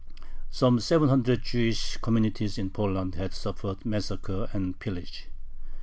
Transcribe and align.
Some 0.49 0.79
seven 0.79 1.09
hundred 1.09 1.43
Jewish 1.43 1.97
communities 1.97 2.57
in 2.57 2.71
Poland 2.71 3.13
had 3.13 3.35
suffered 3.35 3.85
massacre 3.85 4.49
and 4.51 4.79
pillage. 4.79 5.27